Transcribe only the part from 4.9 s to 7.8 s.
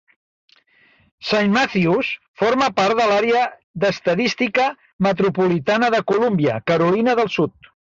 metropolitana de Columbia, Carolina del Sud.